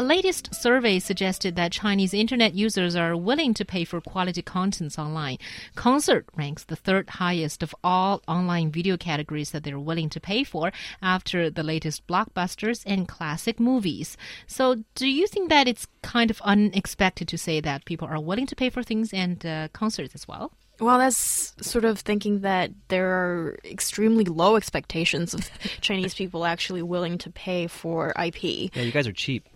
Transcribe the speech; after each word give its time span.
A 0.00 0.10
latest 0.10 0.54
survey 0.54 0.98
suggested 0.98 1.56
that 1.56 1.72
Chinese 1.72 2.14
internet 2.14 2.54
users 2.54 2.96
are 2.96 3.14
willing 3.14 3.52
to 3.52 3.66
pay 3.66 3.84
for 3.84 4.00
quality 4.00 4.40
contents 4.40 4.98
online. 4.98 5.36
Concert 5.74 6.24
ranks 6.34 6.64
the 6.64 6.74
third 6.74 7.10
highest 7.10 7.62
of 7.62 7.74
all 7.84 8.22
online 8.26 8.72
video 8.72 8.96
categories 8.96 9.50
that 9.50 9.62
they're 9.62 9.78
willing 9.78 10.08
to 10.08 10.18
pay 10.18 10.42
for 10.42 10.72
after 11.02 11.50
the 11.50 11.62
latest 11.62 12.06
blockbusters 12.06 12.82
and 12.86 13.08
classic 13.08 13.60
movies. 13.60 14.16
So, 14.46 14.76
do 14.94 15.06
you 15.06 15.26
think 15.26 15.50
that 15.50 15.68
it's 15.68 15.86
kind 16.00 16.30
of 16.30 16.40
unexpected 16.46 17.28
to 17.28 17.36
say 17.36 17.60
that 17.60 17.84
people 17.84 18.08
are 18.08 18.22
willing 18.22 18.46
to 18.46 18.56
pay 18.56 18.70
for 18.70 18.82
things 18.82 19.12
and 19.12 19.44
uh, 19.44 19.68
concerts 19.74 20.14
as 20.14 20.26
well? 20.26 20.50
Well, 20.80 20.96
that's 20.96 21.52
sort 21.60 21.84
of 21.84 21.98
thinking 21.98 22.40
that 22.40 22.70
there 22.88 23.10
are 23.10 23.58
extremely 23.66 24.24
low 24.24 24.56
expectations 24.56 25.34
of 25.34 25.50
Chinese 25.82 26.14
people 26.14 26.46
actually 26.46 26.80
willing 26.80 27.18
to 27.18 27.30
pay 27.30 27.66
for 27.66 28.14
IP. 28.18 28.42
Yeah, 28.74 28.84
you 28.84 28.92
guys 28.92 29.06
are 29.06 29.12
cheap. 29.12 29.46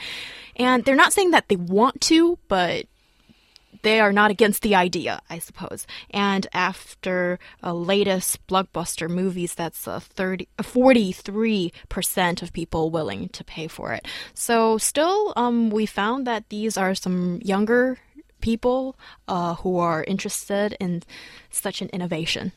And 0.56 0.84
they're 0.86 0.96
not 0.96 1.14
saying 1.14 1.30
that 1.32 1.48
they 1.48 1.56
want 1.58 2.02
to, 2.02 2.38
but 2.48 2.86
they 3.84 4.00
are 4.00 4.12
not 4.12 4.32
against 4.32 4.64
the 4.64 4.76
idea, 4.76 5.22
I 5.30 5.40
suppose. 5.40 5.86
And 6.10 6.48
after 6.54 7.38
uh, 7.64 7.73
latest 7.73 8.46
blockbuster 8.48 9.09
movies, 9.09 9.54
that's 9.54 9.88
uh, 9.88 10.00
30, 10.00 10.48
uh, 10.58 10.64
43% 10.64 12.42
of 12.42 12.54
people 12.54 12.89
willing 12.89 13.30
to 13.30 13.44
pay 13.44 13.67
for 13.67 13.94
it. 13.94 14.08
So 14.34 14.78
still, 14.78 15.34
um, 15.36 15.70
we 15.70 15.86
found 15.86 16.26
that 16.26 16.50
these 16.50 16.78
are 16.78 16.95
some 16.95 17.39
younger 17.44 18.00
people 18.42 18.95
uh, 19.28 19.56
who 19.56 19.78
are 19.78 20.04
interested 20.04 20.76
in 20.80 21.04
such 21.50 21.81
an 21.81 21.89
innovation. 21.89 22.52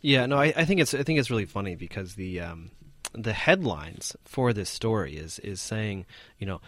Yeah, 0.00 0.26
no, 0.26 0.38
I, 0.38 0.52
I 0.56 0.64
think 0.64 0.80
it's 0.80 0.94
I 0.94 1.02
think 1.02 1.18
it's 1.18 1.30
really 1.30 1.44
funny 1.44 1.74
because 1.74 2.14
the 2.14 2.40
um, 2.40 2.70
the 3.12 3.34
headlines 3.34 4.16
for 4.24 4.54
this 4.54 4.70
story 4.70 5.16
is 5.16 5.38
is 5.40 5.60
saying, 5.60 6.06
you 6.38 6.46
know, 6.46 6.60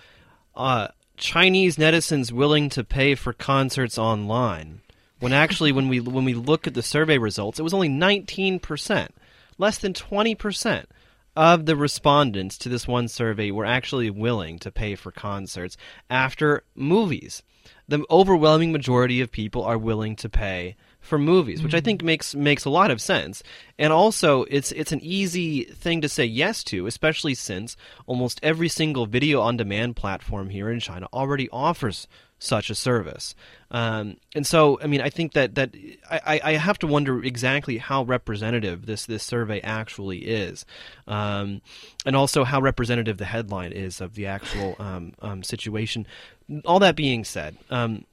uh, 0.55 0.89
Chinese 1.17 1.77
netizens 1.77 2.33
willing 2.33 2.69
to 2.71 2.85
pay 2.85 3.15
for 3.15 3.33
concerts 3.33 3.99
online. 3.99 4.81
When 5.21 5.33
actually, 5.33 5.71
when 5.73 5.89
we 5.89 6.01
when 6.01 6.25
we 6.25 6.35
look 6.35 6.67
at 6.67 6.75
the 6.75 6.83
survey 6.83 7.19
results, 7.19 7.59
it 7.59 7.63
was 7.63 7.75
only 7.75 7.89
nineteen 7.89 8.59
percent, 8.59 9.15
less 9.59 9.79
than 9.79 9.95
twenty 9.95 10.35
percent 10.35 10.89
of 11.37 11.67
the 11.67 11.77
respondents 11.77 12.59
to 12.59 12.69
this 12.69 12.87
one 12.87 13.09
survey 13.09 13.51
were 13.51 13.65
actually 13.65 14.11
willing 14.11 14.59
to 14.61 14.71
pay 14.71 14.95
for 14.95 15.11
concerts 15.11 15.77
after 16.11 16.65
movies. 16.75 17.43
The 17.89 18.05
overwhelming 18.11 18.73
majority 18.73 19.21
of 19.21 19.31
people 19.31 19.63
are 19.63 19.79
willing 19.79 20.17
to 20.17 20.29
pay 20.29 20.77
for 21.01 21.19
movies, 21.19 21.63
which 21.63 21.75
I 21.75 21.79
mm-hmm. 21.79 21.85
think 21.85 22.03
makes 22.03 22.35
makes 22.35 22.65
a 22.65 22.71
lot 22.71 22.91
of 22.91 23.01
sense. 23.01 23.43
And 23.79 23.93
also 23.93 24.45
it's 24.45 24.73
it's 24.73 24.93
an 24.93 25.01
easy 25.03 25.65
thing 25.65 26.01
to 26.01 26.09
say 26.09 26.25
yes 26.25 26.65
to, 26.65 26.87
especially 26.87 27.35
since 27.35 27.77
almost 28.07 28.41
every 28.43 28.69
single 28.69 29.07
video 29.07 29.41
on 29.41 29.57
demand 29.57 29.97
platform 29.97 30.51
here 30.51 30.71
in 30.71 30.81
China 30.81 31.09
already 31.13 31.49
offers 31.51 32.07
such 32.43 32.71
a 32.71 32.75
service. 32.75 33.35
Um, 33.71 34.17
and 34.35 34.47
so, 34.47 34.79
I 34.83 34.87
mean, 34.87 35.01
I 35.01 35.09
think 35.09 35.33
that 35.33 35.55
that 35.55 35.75
I, 36.11 36.41
I 36.43 36.53
have 36.53 36.79
to 36.81 36.87
wonder 36.87 37.23
exactly 37.23 37.79
how 37.79 38.03
representative 38.03 38.87
this 38.87 39.07
this 39.07 39.23
survey 39.23 39.61
actually 39.61 40.19
is, 40.19 40.67
um, 41.07 41.63
and 42.05 42.17
also 42.17 42.45
how 42.45 42.61
representative 42.61 43.17
the 43.17 43.25
headline 43.25 43.73
is 43.73 44.01
of 44.01 44.15
the 44.15 44.27
actual 44.27 44.77
um, 44.79 45.15
um, 45.23 45.43
situation. 45.43 46.07
All 46.65 46.81
that 46.81 46.97
being 46.97 47.25
said. 47.25 47.57
Um, 47.71 48.05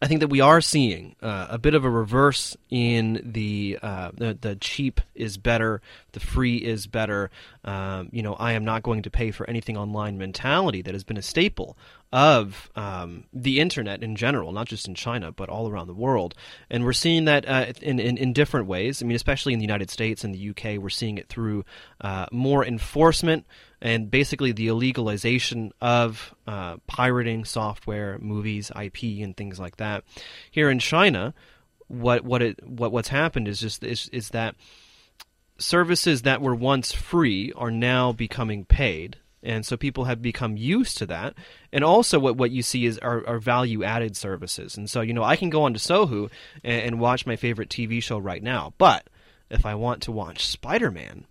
I 0.00 0.06
think 0.06 0.20
that 0.20 0.28
we 0.28 0.40
are 0.40 0.60
seeing 0.60 1.16
uh, 1.22 1.48
a 1.50 1.58
bit 1.58 1.74
of 1.74 1.84
a 1.84 1.90
reverse 1.90 2.56
in 2.70 3.20
the, 3.24 3.78
uh, 3.82 4.12
the 4.14 4.38
the 4.40 4.54
cheap 4.54 5.00
is 5.14 5.38
better, 5.38 5.80
the 6.12 6.20
free 6.20 6.58
is 6.58 6.86
better. 6.86 7.30
Um, 7.64 8.08
you 8.12 8.22
know, 8.22 8.34
I 8.34 8.52
am 8.52 8.64
not 8.64 8.84
going 8.84 9.02
to 9.02 9.10
pay 9.10 9.32
for 9.32 9.48
anything 9.50 9.76
online 9.76 10.16
mentality 10.16 10.82
that 10.82 10.94
has 10.94 11.02
been 11.02 11.16
a 11.16 11.22
staple 11.22 11.76
of 12.12 12.70
um, 12.74 13.24
the 13.32 13.60
internet 13.60 14.02
in 14.02 14.16
general, 14.16 14.52
not 14.52 14.66
just 14.66 14.88
in 14.88 14.94
China 14.94 15.30
but 15.32 15.48
all 15.48 15.68
around 15.68 15.86
the 15.86 15.94
world. 15.94 16.34
And 16.70 16.84
we're 16.84 16.92
seeing 16.92 17.26
that 17.26 17.48
uh, 17.48 17.72
in, 17.82 17.98
in 17.98 18.16
in 18.16 18.32
different 18.32 18.66
ways. 18.66 19.02
I 19.02 19.06
mean, 19.06 19.16
especially 19.16 19.52
in 19.52 19.58
the 19.58 19.64
United 19.64 19.90
States 19.90 20.24
and 20.24 20.34
the 20.34 20.50
UK, 20.50 20.80
we're 20.80 20.88
seeing 20.88 21.18
it 21.18 21.28
through 21.28 21.64
uh, 22.00 22.26
more 22.32 22.64
enforcement 22.64 23.46
and 23.80 24.10
basically 24.10 24.52
the 24.52 24.68
illegalization 24.68 25.70
of 25.80 26.34
uh, 26.46 26.78
pirating 26.86 27.44
software, 27.44 28.18
movies, 28.18 28.72
IP, 28.80 29.22
and 29.22 29.36
things 29.36 29.60
like 29.60 29.76
that. 29.76 30.04
Here 30.50 30.70
in 30.70 30.78
China, 30.78 31.34
what 31.88 32.24
what 32.24 32.42
it 32.42 32.66
what 32.66 32.92
what's 32.92 33.08
happened 33.08 33.48
is 33.48 33.60
just 33.60 33.84
is, 33.84 34.08
is 34.12 34.30
that 34.30 34.56
services 35.58 36.22
that 36.22 36.40
were 36.40 36.54
once 36.54 36.92
free 36.92 37.52
are 37.56 37.70
now 37.70 38.12
becoming 38.12 38.64
paid. 38.64 39.16
And 39.42 39.64
so 39.64 39.76
people 39.76 40.04
have 40.04 40.20
become 40.20 40.56
used 40.56 40.98
to 40.98 41.06
that. 41.06 41.34
And 41.72 41.84
also, 41.84 42.18
what, 42.18 42.36
what 42.36 42.50
you 42.50 42.62
see 42.62 42.86
is 42.86 42.98
are 42.98 43.38
value 43.38 43.84
added 43.84 44.16
services. 44.16 44.76
And 44.76 44.90
so, 44.90 45.00
you 45.00 45.12
know, 45.12 45.22
I 45.22 45.36
can 45.36 45.50
go 45.50 45.62
onto 45.62 45.78
Sohu 45.78 46.30
and, 46.64 46.82
and 46.82 47.00
watch 47.00 47.26
my 47.26 47.36
favorite 47.36 47.68
TV 47.68 48.02
show 48.02 48.18
right 48.18 48.42
now. 48.42 48.74
But 48.78 49.06
if 49.50 49.64
I 49.64 49.74
want 49.74 50.02
to 50.02 50.12
watch 50.12 50.46
Spider 50.46 50.90
Man, 50.90 51.24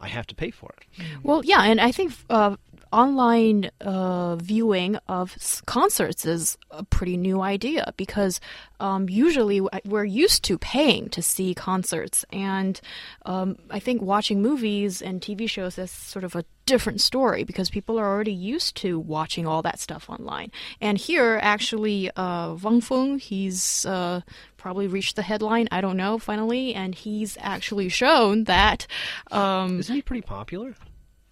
I 0.00 0.08
have 0.08 0.26
to 0.28 0.34
pay 0.34 0.50
for 0.50 0.70
it. 0.76 1.04
Well, 1.22 1.42
yeah, 1.44 1.62
and 1.62 1.80
I 1.80 1.90
think 1.90 2.12
uh, 2.28 2.56
online 2.92 3.70
uh, 3.80 4.36
viewing 4.36 4.96
of 5.08 5.36
concerts 5.66 6.24
is 6.24 6.58
a 6.70 6.84
pretty 6.84 7.16
new 7.16 7.40
idea 7.40 7.92
because 7.96 8.40
um, 8.80 9.08
usually 9.08 9.60
we're 9.84 10.04
used 10.04 10.44
to 10.44 10.58
paying 10.58 11.08
to 11.10 11.22
see 11.22 11.54
concerts, 11.54 12.24
and 12.32 12.80
um, 13.24 13.56
I 13.70 13.80
think 13.80 14.02
watching 14.02 14.42
movies 14.42 15.00
and 15.00 15.20
TV 15.20 15.48
shows 15.48 15.78
is 15.78 15.90
sort 15.90 16.24
of 16.24 16.36
a 16.36 16.44
different 16.66 17.00
story 17.00 17.44
because 17.44 17.70
people 17.70 17.98
are 17.98 18.06
already 18.06 18.32
used 18.32 18.76
to 18.78 18.98
watching 18.98 19.46
all 19.46 19.62
that 19.62 19.78
stuff 19.78 20.08
online. 20.08 20.50
And 20.80 20.96
here, 20.98 21.38
actually, 21.42 22.10
uh, 22.16 22.54
Wang 22.54 22.80
Feng, 22.80 23.18
he's 23.18 23.84
uh, 23.86 24.20
probably 24.56 24.86
reached 24.86 25.16
the 25.16 25.22
headline. 25.22 25.68
I 25.70 25.80
don't 25.80 25.96
know, 25.96 26.18
finally, 26.18 26.74
and 26.74 26.94
he's 26.94 27.36
actually 27.40 27.88
shown 27.88 28.44
that. 28.44 28.86
Um, 29.30 29.80
Isn't 29.80 29.94
he 29.94 30.02
pretty 30.02 30.22
popular? 30.22 30.74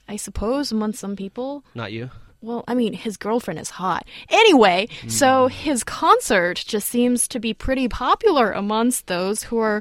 I 0.09 0.17
suppose 0.17 0.73
among 0.73 0.93
some 0.95 1.17
people. 1.17 1.65
Not 1.75 1.93
you. 1.93 2.11
Well, 2.41 2.65
I 2.67 2.75
mean, 2.75 2.93
his 2.93 3.17
girlfriend 3.17 3.61
is 3.61 3.71
hot. 3.71 4.05
Anyway, 4.29 4.89
so 5.07 5.47
his 5.47 5.85
concert 5.85 6.57
just 6.67 6.89
seems 6.89 7.29
to 7.29 7.39
be 7.39 7.55
pretty 7.55 7.87
popular 7.87 8.51
amongst 8.51 9.07
those 9.07 9.45
who 9.45 9.59
are 9.59 9.81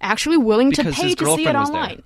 actually 0.00 0.36
willing 0.36 0.70
Because 0.70 0.94
to 0.94 1.02
pay 1.02 1.14
to 1.16 1.34
see 1.34 1.48
it 1.48 1.56
online. 1.56 1.96
there. 1.96 2.04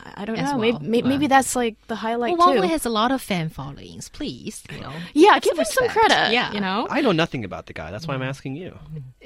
Online. 0.00 0.14
I- 0.16 0.22
I 0.22 0.24
don't 0.26 0.36
know. 0.38 0.58
well. 0.58 0.78
Maybe, 0.80 1.08
maybe 1.08 1.26
that's 1.26 1.56
like 1.56 1.76
the 1.86 1.94
highlight 1.96 2.36
Well, 2.38 2.52
too. 2.52 2.60
Huawei 2.60 2.68
has 2.68 2.84
a 2.86 2.90
lot 2.90 3.10
of 3.12 3.20
fan 3.22 3.48
followings. 3.48 4.08
Please, 4.08 4.62
you 4.72 4.80
know. 4.80 4.92
yeah, 5.14 5.38
give 5.38 5.58
him 5.58 5.64
some 5.64 5.88
credit. 5.88 6.32
Yeah. 6.32 6.52
you 6.52 6.60
know. 6.60 6.86
I 6.90 7.00
know 7.00 7.12
nothing 7.12 7.44
about 7.44 7.66
the 7.66 7.72
guy. 7.72 7.90
That's 7.90 8.06
why 8.06 8.14
I'm 8.14 8.22
asking 8.22 8.56
you. 8.56 8.78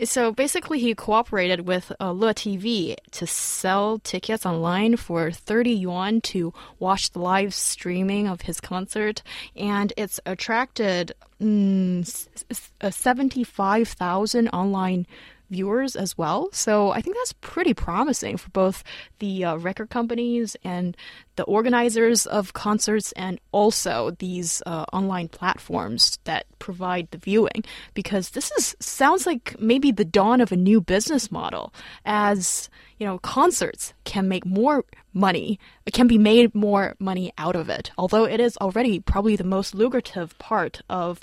So 0.05 0.33
basically, 0.33 0.79
he 0.79 0.95
cooperated 0.95 1.67
with 1.67 1.93
uh, 2.01 2.11
Le 2.13 2.35
TV 2.35 2.97
to 3.13 3.27
sell 3.27 3.99
tickets 4.01 4.45
online 4.47 4.97
for 4.97 5.31
30 5.31 5.71
yuan 5.73 6.21
to 6.23 6.53
watch 6.79 7.11
the 7.11 7.19
live 7.21 7.55
streaming 7.55 8.29
of 8.29 8.43
his 8.43 8.61
concert, 8.61 9.23
and 9.57 9.93
it's 9.97 10.21
attracted 10.27 11.13
mm, 11.41 12.01
s- 12.03 12.29
s- 12.51 12.71
uh, 12.81 12.91
75,000 12.91 14.49
online 14.49 15.07
viewers 15.51 15.97
as 15.97 16.17
well. 16.17 16.49
So 16.53 16.91
I 16.91 17.01
think 17.01 17.17
that's 17.17 17.35
pretty 17.35 17.75
promising 17.75 18.37
for 18.37 18.51
both 18.51 18.83
the 19.19 19.45
uh, 19.45 19.57
record 19.57 19.91
companies 19.91 20.57
and 20.65 20.97
the 21.37 21.45
organizers 21.45 22.27
of 22.27 22.53
concerts 22.53 23.13
and 23.13 23.41
also 23.53 24.13
these 24.19 24.63
uh, 24.67 24.85
online 24.93 25.29
platforms 25.29 26.19
that 26.25 26.47
provide 26.59 27.11
the 27.11 27.19
viewing 27.19 27.65
because 27.95 28.31
this 28.31 28.51
is 28.53 28.77
sounds 28.81 29.27
like 29.27 29.59
maybe 29.61 29.91
the 29.91 30.05
dawn 30.05 30.41
of 30.41 30.53
a 30.53 30.57
new 30.57 30.81
business 30.81 31.31
model 31.31 31.75
as 32.05 32.71
you 32.99 33.07
know 33.07 33.19
concerts 33.19 33.93
can 34.05 34.29
make 34.29 34.47
more 34.47 34.85
money 35.13 35.59
can 35.93 36.07
be 36.07 36.19
made 36.19 36.55
more 36.55 36.95
money 36.99 37.33
out 37.37 37.57
of 37.57 37.69
it 37.69 37.91
although 37.99 38.25
it 38.25 38.41
is 38.41 38.57
already 38.59 38.99
probably 39.01 39.37
the 39.37 39.45
most 39.45 39.75
lucrative 39.75 40.39
part 40.39 40.81
of 40.89 41.21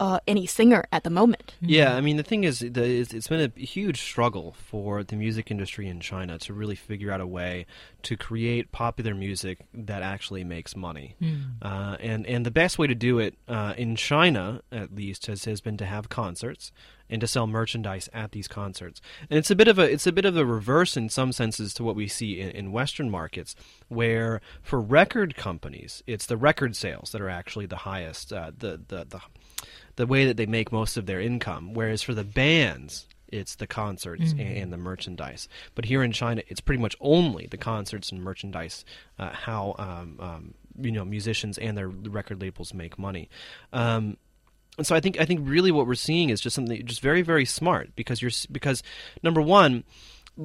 uh, 0.00 0.18
any 0.26 0.46
singer 0.46 0.84
at 0.90 1.04
the 1.04 1.10
moment. 1.10 1.54
Yeah, 1.60 1.94
I 1.94 2.00
mean 2.00 2.16
the 2.16 2.22
thing 2.22 2.44
is, 2.44 2.60
the, 2.60 2.82
it's, 2.82 3.12
it's 3.12 3.28
been 3.28 3.52
a 3.54 3.60
huge 3.60 4.00
struggle 4.00 4.56
for 4.58 5.04
the 5.04 5.14
music 5.14 5.50
industry 5.50 5.86
in 5.86 6.00
China 6.00 6.38
to 6.38 6.54
really 6.54 6.74
figure 6.74 7.12
out 7.12 7.20
a 7.20 7.26
way 7.26 7.66
to 8.04 8.16
create 8.16 8.72
popular 8.72 9.14
music 9.14 9.58
that 9.74 10.02
actually 10.02 10.42
makes 10.42 10.74
money. 10.74 11.16
Uh, 11.60 11.96
and 12.00 12.26
and 12.26 12.46
the 12.46 12.50
best 12.50 12.78
way 12.78 12.86
to 12.86 12.94
do 12.94 13.18
it 13.18 13.34
uh, 13.46 13.74
in 13.76 13.94
China, 13.94 14.62
at 14.72 14.94
least, 14.94 15.26
has 15.26 15.44
has 15.44 15.60
been 15.60 15.76
to 15.76 15.84
have 15.84 16.08
concerts 16.08 16.72
and 17.10 17.20
to 17.20 17.26
sell 17.26 17.46
merchandise 17.46 18.08
at 18.14 18.32
these 18.32 18.48
concerts. 18.48 19.02
And 19.28 19.38
it's 19.38 19.50
a 19.50 19.56
bit 19.56 19.68
of 19.68 19.78
a 19.78 19.92
it's 19.92 20.06
a 20.06 20.12
bit 20.12 20.24
of 20.24 20.36
a 20.36 20.46
reverse 20.46 20.96
in 20.96 21.10
some 21.10 21.32
senses 21.32 21.74
to 21.74 21.84
what 21.84 21.96
we 21.96 22.08
see 22.08 22.40
in, 22.40 22.50
in 22.50 22.72
Western 22.72 23.10
markets, 23.10 23.54
where 23.88 24.40
for 24.62 24.80
record 24.80 25.36
companies, 25.36 26.02
it's 26.06 26.24
the 26.24 26.38
record 26.38 26.74
sales 26.74 27.10
that 27.12 27.20
are 27.20 27.28
actually 27.28 27.66
the 27.66 27.76
highest, 27.76 28.32
uh, 28.32 28.52
the, 28.56 28.80
the 28.88 29.04
the 29.08 29.20
the 30.00 30.06
way 30.06 30.24
that 30.24 30.38
they 30.38 30.46
make 30.46 30.72
most 30.72 30.96
of 30.96 31.04
their 31.04 31.20
income. 31.20 31.74
Whereas 31.74 32.02
for 32.02 32.14
the 32.14 32.24
bands, 32.24 33.06
it's 33.28 33.56
the 33.56 33.66
concerts 33.66 34.32
and, 34.32 34.40
and 34.40 34.72
the 34.72 34.78
merchandise. 34.78 35.46
But 35.74 35.84
here 35.84 36.02
in 36.02 36.10
China, 36.10 36.42
it's 36.48 36.60
pretty 36.60 36.80
much 36.80 36.96
only 37.00 37.46
the 37.50 37.58
concerts 37.58 38.10
and 38.10 38.22
merchandise. 38.22 38.84
Uh, 39.18 39.30
how 39.30 39.74
um, 39.78 40.16
um, 40.18 40.54
you 40.80 40.90
know 40.90 41.04
musicians 41.04 41.58
and 41.58 41.76
their 41.76 41.88
record 41.88 42.40
labels 42.40 42.72
make 42.72 42.98
money. 42.98 43.28
Um, 43.74 44.16
and 44.78 44.86
so 44.86 44.96
I 44.96 45.00
think 45.00 45.20
I 45.20 45.26
think 45.26 45.40
really 45.42 45.70
what 45.70 45.86
we're 45.86 45.94
seeing 45.94 46.30
is 46.30 46.40
just 46.40 46.56
something 46.56 46.84
just 46.86 47.02
very 47.02 47.20
very 47.20 47.44
smart 47.44 47.94
because 47.94 48.22
you're 48.22 48.32
because 48.50 48.82
number 49.22 49.42
one, 49.42 49.84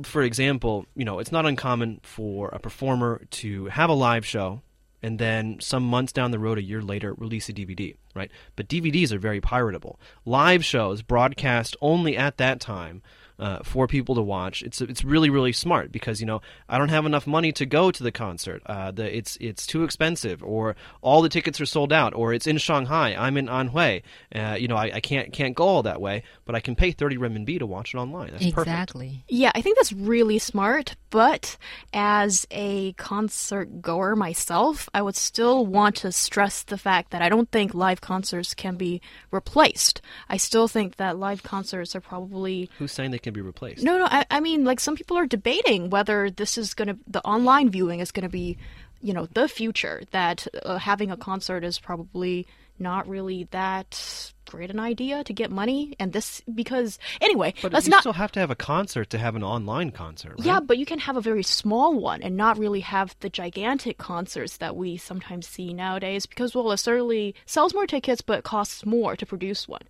for 0.03 0.21
example, 0.21 0.85
you 0.95 1.05
know 1.05 1.19
it's 1.19 1.31
not 1.31 1.45
uncommon 1.45 2.01
for 2.03 2.49
a 2.49 2.59
performer 2.59 3.21
to 3.31 3.67
have 3.67 3.89
a 3.89 3.93
live 3.93 4.25
show 4.25 4.61
and 5.05 5.19
then 5.19 5.59
some 5.59 5.83
months 5.83 6.11
down 6.11 6.31
the 6.31 6.39
road, 6.39 6.57
a 6.57 6.63
year 6.63 6.81
later, 6.81 7.13
release 7.13 7.47
a 7.47 7.53
DVD, 7.53 7.95
right? 8.15 8.31
But 8.55 8.67
DVDs 8.67 9.11
are 9.11 9.19
very 9.19 9.39
piratable. 9.39 9.97
Live 10.25 10.65
shows 10.65 11.03
broadcast 11.03 11.77
only 11.79 12.17
at 12.17 12.37
that 12.37 12.59
time 12.59 13.03
uh, 13.39 13.59
for 13.63 13.87
people 13.87 14.15
to 14.15 14.21
watch. 14.21 14.61
It's 14.63 14.81
it's 14.81 15.03
really 15.03 15.29
really 15.29 15.51
smart 15.51 15.91
because 15.91 16.19
you 16.19 16.25
know 16.25 16.41
I 16.69 16.77
don't 16.77 16.89
have 16.89 17.05
enough 17.05 17.27
money 17.27 17.51
to 17.53 17.65
go 17.65 17.91
to 17.91 18.03
the 18.03 18.11
concert. 18.11 18.61
Uh, 18.65 18.91
the 18.91 19.15
it's 19.15 19.37
it's 19.41 19.65
too 19.65 19.83
expensive, 19.83 20.43
or 20.43 20.75
all 21.01 21.21
the 21.21 21.29
tickets 21.29 21.59
are 21.61 21.65
sold 21.65 21.91
out, 21.91 22.13
or 22.13 22.33
it's 22.33 22.47
in 22.47 22.57
Shanghai. 22.57 23.15
I'm 23.17 23.37
in 23.37 23.47
Anhui. 23.47 24.03
Uh, 24.33 24.55
you 24.59 24.67
know 24.67 24.75
I, 24.75 24.91
I 24.95 24.99
can't 24.99 25.33
can't 25.33 25.55
go 25.55 25.65
all 25.65 25.83
that 25.83 26.01
way, 26.01 26.23
but 26.45 26.55
I 26.55 26.59
can 26.59 26.75
pay 26.75 26.91
thirty 26.91 27.17
renminbi 27.17 27.59
to 27.59 27.65
watch 27.65 27.93
it 27.93 27.97
online. 27.97 28.31
That's 28.31 28.51
perfect. 28.51 28.67
Exactly. 28.67 29.23
Yeah, 29.27 29.51
I 29.53 29.61
think 29.61 29.77
that's 29.77 29.93
really 29.93 30.39
smart. 30.39 30.95
But 31.09 31.57
as 31.93 32.45
a 32.51 32.93
concert 32.93 33.81
goer 33.81 34.15
myself, 34.15 34.89
I 34.93 35.01
would 35.01 35.15
still 35.15 35.65
want 35.65 35.97
to 35.97 36.11
stress 36.11 36.63
the 36.63 36.77
fact 36.77 37.11
that 37.11 37.21
I 37.21 37.29
don't 37.29 37.49
think 37.49 37.73
live 37.73 38.01
concerts 38.01 38.53
can 38.53 38.75
be 38.75 39.01
replaced. 39.31 40.01
I 40.27 40.37
still 40.37 40.67
think 40.67 40.97
that 40.97 41.17
live 41.17 41.43
concerts 41.43 41.95
are 41.95 42.01
probably. 42.01 42.69
Who's 42.77 42.91
saying 42.91 43.11
they 43.11 43.19
can 43.25 43.33
be 43.33 43.41
replaced? 43.41 43.83
No, 43.83 43.97
no, 43.97 44.07
I, 44.09 44.25
I 44.31 44.39
mean, 44.39 44.63
like 44.63 44.79
some 44.79 44.95
people 44.95 45.17
are 45.17 45.25
debating 45.27 45.89
whether 45.89 46.29
this 46.29 46.57
is 46.57 46.73
going 46.73 46.87
to, 46.87 46.97
the 47.07 47.21
online 47.23 47.69
viewing 47.69 47.99
is 47.99 48.11
going 48.11 48.23
to 48.23 48.29
be, 48.29 48.57
you 49.01 49.13
know, 49.13 49.25
the 49.33 49.49
future, 49.49 50.03
that 50.11 50.47
uh, 50.63 50.77
having 50.77 51.11
a 51.11 51.17
concert 51.17 51.63
is 51.65 51.77
probably 51.77 52.47
not 52.77 53.07
really 53.07 53.47
that 53.51 54.31
great 54.49 54.69
an 54.69 54.79
idea 54.79 55.23
to 55.23 55.33
get 55.33 55.49
money. 55.49 55.95
And 55.99 56.11
this, 56.13 56.41
because, 56.53 56.99
anyway, 57.21 57.53
But 57.61 57.71
let's 57.73 57.87
you 57.87 57.91
not. 57.91 58.01
still 58.01 58.13
have 58.13 58.31
to 58.33 58.39
have 58.39 58.51
a 58.51 58.55
concert 58.55 59.09
to 59.11 59.17
have 59.17 59.35
an 59.35 59.43
online 59.43 59.91
concert, 59.91 60.31
right? 60.37 60.45
Yeah, 60.45 60.59
but 60.59 60.77
you 60.77 60.85
can 60.85 60.99
have 60.99 61.15
a 61.17 61.21
very 61.21 61.41
small 61.41 61.97
one 61.97 62.21
and 62.21 62.35
not 62.35 62.57
really 62.57 62.81
have 62.81 63.15
the 63.21 63.29
gigantic 63.29 63.97
concerts 63.97 64.57
that 64.57 64.75
we 64.75 64.97
sometimes 64.97 65.47
see 65.47 65.73
nowadays 65.73 66.25
because, 66.25 66.53
well, 66.53 66.71
it 66.71 66.77
certainly 66.77 67.33
sells 67.45 67.73
more 67.73 67.87
tickets 67.87 68.21
but 68.21 68.43
costs 68.43 68.85
more 68.85 69.15
to 69.15 69.25
produce 69.25 69.67
one. 69.67 69.83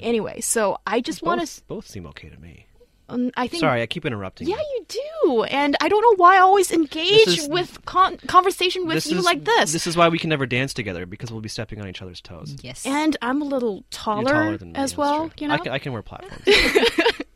Anyway, 0.00 0.40
so 0.40 0.76
I 0.86 1.00
just 1.00 1.22
want 1.22 1.46
to. 1.46 1.62
both 1.68 1.86
seem 1.86 2.04
okay 2.06 2.28
to 2.28 2.40
me. 2.40 2.66
Um, 3.14 3.30
I 3.36 3.46
think. 3.46 3.60
Sorry, 3.60 3.82
I 3.82 3.86
keep 3.86 4.04
interrupting. 4.04 4.48
Yeah, 4.48 4.56
you. 4.56 4.86
you 4.90 5.00
do, 5.24 5.42
and 5.44 5.76
I 5.80 5.88
don't 5.88 6.02
know 6.02 6.14
why 6.16 6.36
I 6.36 6.40
always 6.40 6.70
engage 6.72 7.28
is- 7.28 7.48
with 7.48 7.84
con- 7.84 8.18
conversation 8.26 8.86
with 8.86 9.06
you 9.06 9.18
is 9.18 9.24
like 9.24 9.44
this. 9.44 9.72
This 9.72 9.86
is 9.86 9.96
why 9.96 10.08
we 10.08 10.18
can 10.18 10.30
never 10.30 10.46
dance 10.46 10.74
together 10.74 11.06
because 11.06 11.30
we'll 11.30 11.40
be 11.40 11.48
stepping 11.48 11.80
on 11.80 11.88
each 11.88 12.02
other's 12.02 12.20
toes. 12.20 12.56
Yes. 12.62 12.84
And 12.86 13.16
I'm 13.22 13.40
a 13.42 13.44
little 13.44 13.74
You're 13.76 13.84
taller, 13.90 14.32
taller 14.32 14.56
than 14.56 14.72
me, 14.72 14.78
as 14.78 14.96
well, 14.96 15.30
you 15.38 15.48
know. 15.48 15.54
I 15.54 15.58
can, 15.58 15.72
I 15.72 15.78
can 15.78 15.92
wear 15.92 16.02
platforms. 16.02 16.42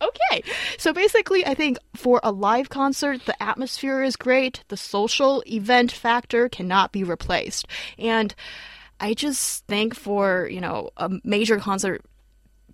Okay. 0.01 0.43
So 0.79 0.93
basically, 0.93 1.45
I 1.47 1.55
think 1.55 1.79
for 1.97 2.21
a 2.23 2.31
live 2.31 2.69
concert, 2.69 3.25
the 3.25 3.41
atmosphere 3.43 4.03
is 4.03 4.17
great. 4.17 4.63
The 4.69 4.77
social 4.77 5.43
event 5.47 5.91
factor 5.91 6.49
cannot 6.49 6.93
be 6.93 7.03
replaced. 7.05 7.67
And 7.99 8.35
I 9.01 9.15
just 9.15 9.67
think 9.67 9.95
for, 9.95 10.49
you 10.51 10.61
know, 10.61 10.91
a 10.97 11.11
major 11.25 11.59
concert 11.59 12.05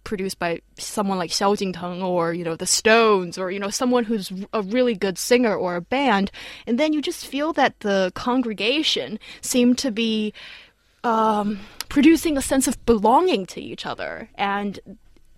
produced 0.04 0.38
by 0.38 0.60
someone 0.78 1.18
like 1.18 1.30
Xiao 1.30 1.56
Jingteng 1.56 2.02
or, 2.02 2.32
you 2.32 2.44
know, 2.44 2.56
the 2.56 2.66
Stones 2.66 3.38
or, 3.38 3.50
you 3.50 3.58
know, 3.58 3.70
someone 3.70 4.04
who's 4.04 4.30
a 4.52 4.62
really 4.62 4.94
good 4.94 5.18
singer 5.18 5.56
or 5.56 5.76
a 5.76 5.80
band, 5.80 6.30
and 6.66 6.78
then 6.78 6.92
you 6.92 7.02
just 7.02 7.26
feel 7.26 7.52
that 7.54 7.80
the 7.80 8.12
congregation 8.14 9.18
seem 9.40 9.74
to 9.76 9.90
be 9.90 10.32
um, 11.02 11.60
producing 11.88 12.36
a 12.36 12.42
sense 12.42 12.68
of 12.68 12.84
belonging 12.86 13.46
to 13.46 13.60
each 13.60 13.86
other. 13.86 14.28
And 14.36 14.78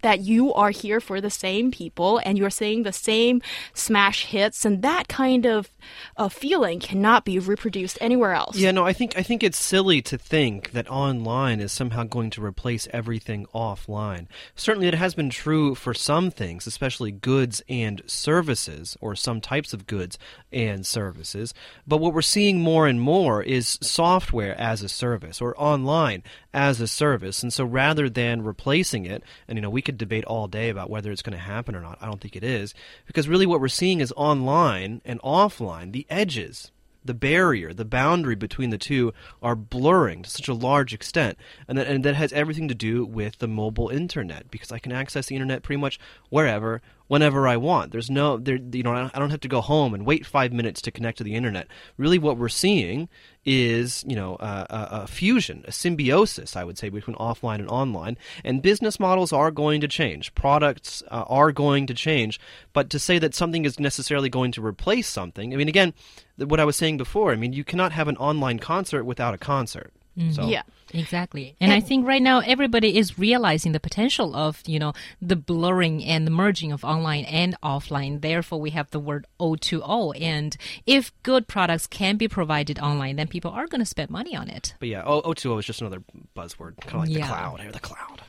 that 0.03 0.21
you 0.21 0.53
are 0.55 0.71
here 0.71 1.01
for 1.01 1.21
the 1.21 1.31
same 1.31 1.71
people 1.71 2.21
and 2.25 2.39
you're 2.39 2.51
seeing 2.51 2.83
the 2.83 2.93
same 2.93 3.43
smash 3.75 4.27
hits 4.27 4.65
and 4.65 4.83
that 4.83 5.09
kind 5.09 5.47
of 5.47 5.71
uh, 6.17 6.29
feeling 6.29 6.81
cannot 6.81 7.25
be 7.25 7.39
reproduced 7.39 7.99
anywhere 8.01 8.33
else 8.33 8.57
Yeah, 8.57 8.71
no, 8.71 8.85
I 8.85 8.93
think 8.93 9.17
I 9.17 9.23
think 9.23 9.43
it's 9.43 9.59
silly 9.59 10.03
to 10.03 10.19
think 10.19 10.73
that 10.73 10.89
online 10.89 11.61
is 11.61 11.73
somehow 11.73 12.05
going 12.05 12.31
to 12.31 12.45
replace 12.45 12.89
everything 12.93 13.47
offline. 13.55 14.27
Certainly, 14.55 14.89
it 14.89 14.95
has 14.95 15.15
been 15.15 15.31
true 15.31 15.75
for 15.75 15.95
some 15.95 16.31
things, 16.31 16.67
especially 16.67 17.11
goods 17.11 17.63
and 17.69 18.03
services, 18.07 18.97
or 19.01 19.15
some 19.15 19.41
types 19.41 19.73
of 19.73 19.87
goods 19.87 20.19
and 20.53 20.87
services. 20.87 21.55
But 21.87 21.99
what 21.99 22.15
we're 22.15 22.23
seeing 22.23 22.61
more 22.61 22.87
and 22.87 23.01
more 23.01 23.43
is 23.43 23.79
software 23.83 24.59
as 24.61 24.83
a 24.83 24.89
service 24.89 25.41
or 25.41 25.55
online 25.61 26.23
as 26.53 26.81
a 26.81 26.89
service. 26.89 27.43
And 27.43 27.53
so, 27.53 27.65
rather 27.65 28.09
than 28.09 28.43
replacing 28.43 29.07
it, 29.07 29.23
and 29.49 29.57
you 29.57 29.63
know, 29.63 29.71
we 29.71 29.83
could 29.83 29.96
debate 29.97 30.25
all 30.25 30.47
day 30.49 30.69
about 30.69 30.91
whether 30.91 31.11
it's 31.11 31.23
going 31.23 31.37
to 31.37 31.45
happen 31.45 31.75
or 31.75 31.81
not. 31.81 31.99
I 32.01 32.07
don't 32.07 32.21
think 32.21 32.37
it 32.37 32.45
is, 32.45 32.75
because 33.07 33.29
really, 33.29 33.47
what 33.47 33.61
we're 33.61 33.69
seeing 33.69 34.01
is 34.01 34.13
online 34.17 35.01
and 35.05 35.21
offline, 35.23 35.93
the 35.93 36.07
edges 36.09 36.71
the 37.07 37.15
barrier, 37.15 37.73
the 37.73 37.85
boundary 37.85 38.35
between 38.35 38.71
the 38.71 38.79
two 38.79 39.13
are 39.43 39.57
blurring 39.57 40.23
to 40.23 40.31
such 40.31 40.49
a 40.49 40.55
large 40.55 40.93
extent, 40.93 41.39
and 41.69 41.79
that 41.79 41.87
and 41.87 42.05
that 42.05 42.15
has 42.17 42.33
everything 42.33 42.69
to 42.69 42.75
do 42.75 43.05
with 43.05 43.39
the 43.39 43.49
mobile 43.49 43.89
internet 43.89 44.51
because 44.51 44.73
I 44.73 44.79
can 44.79 44.93
access 44.93 45.27
the 45.27 45.37
internet 45.37 45.63
pretty 45.63 45.81
much 45.81 45.99
wherever, 46.29 46.83
whenever 47.09 47.47
I 47.47 47.57
want. 47.57 47.93
There's 47.93 48.11
no 48.11 48.37
there, 48.39 48.59
you 48.73 48.83
know, 48.83 49.11
I 49.13 49.19
don't 49.19 49.31
have 49.31 49.41
to 49.41 49.49
go 49.49 49.61
home 49.61 49.95
and 49.95 50.07
wait 50.07 50.27
five 50.27 50.53
minutes 50.53 50.81
to 50.83 50.91
connect 50.91 51.19
to 51.19 51.25
the 51.25 51.35
internet. 51.35 51.69
Really, 51.97 52.19
what 52.19 52.39
we're 52.39 52.49
seeing 52.49 53.09
is 53.45 54.05
you 54.07 54.17
know 54.17 54.37
a, 54.41 54.67
a, 54.69 54.89
a 55.03 55.07
fusion, 55.07 55.65
a 55.67 55.73
symbiosis, 55.73 56.57
I 56.57 56.65
would 56.65 56.79
say, 56.79 56.89
between 56.89 57.17
offline 57.17 57.61
and 57.61 57.69
online. 57.69 58.17
And 58.45 58.63
business 58.63 58.99
models 58.99 59.33
are 59.33 59.51
going 59.51 59.81
to 59.81 59.89
change, 59.89 60.35
products 60.35 61.03
uh, 61.11 61.25
are 61.29 61.53
going 61.53 61.87
to 61.87 61.95
change. 61.95 62.41
But 62.73 62.91
to 62.91 62.99
say 62.99 63.19
that 63.19 63.35
something 63.35 63.65
is 63.65 63.81
necessarily 63.81 64.29
going 64.29 64.53
to 64.53 64.65
replace 64.65 65.09
something, 65.09 65.53
I 65.53 65.57
mean, 65.57 65.69
again, 65.69 65.95
what 66.37 66.61
I 66.61 66.65
was 66.65 66.77
saying 66.77 66.97
before, 66.97 67.33
I 67.33 67.37
mean, 67.37 67.53
you 67.53 67.65
cannot 67.65 67.93
have 67.93 68.09
an 68.09 68.17
online 68.17 68.59
concert 68.59 69.05
without 69.05 69.35
a 69.35 69.39
concert. 69.39 69.93
Mm. 70.19 70.35
So 70.35 70.47
yeah 70.49 70.63
Exactly. 70.95 71.57
And 71.61 71.73
I 71.73 71.81
think 71.81 72.07
right 72.07 72.23
now 72.23 72.39
everybody 72.39 72.97
is 72.97 73.19
realizing 73.19 73.73
the 73.73 73.81
potential 73.81 74.37
of, 74.37 74.63
you 74.67 74.79
know, 74.79 74.93
the 75.21 75.35
blurring 75.35 76.05
and 76.05 76.25
the 76.27 76.31
merging 76.31 76.71
of 76.71 76.85
online 76.85 77.25
and 77.25 77.57
offline. 77.61 78.21
Therefore, 78.21 78.61
we 78.61 78.71
have 78.71 78.89
the 78.93 79.01
word 79.01 79.27
O2O. 79.41 80.19
And 80.21 80.57
if 80.87 81.13
good 81.25 81.49
products 81.49 81.89
can 81.89 82.17
be 82.17 82.29
provided 82.29 82.79
online, 82.79 83.17
then 83.17 83.27
people 83.27 83.51
are 83.51 83.67
going 83.67 83.81
to 83.81 83.85
spend 83.85 84.11
money 84.11 84.37
on 84.37 84.49
it. 84.49 84.75
But 84.79 84.89
yeah, 84.89 85.03
O- 85.05 85.23
O2O 85.23 85.59
is 85.59 85.67
just 85.67 85.81
another 85.81 86.03
buzzword, 86.37 86.81
kind 86.81 86.95
of 86.95 87.01
like 87.01 87.11
Yeah. 87.11 87.19
the 87.27 87.33
cloud. 87.33 87.61
Here, 87.61 87.73
the 87.73 87.81
cloud. 87.81 88.23